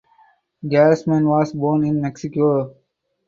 Gasman 0.65 1.27
was 1.27 1.53
born 1.53 1.85
in 1.85 2.01
Mexico. 2.01 2.75